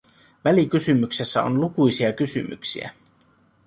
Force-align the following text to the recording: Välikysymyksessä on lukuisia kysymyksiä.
Välikysymyksessä 0.45 1.43
on 1.43 1.61
lukuisia 1.61 2.13
kysymyksiä. 2.13 2.91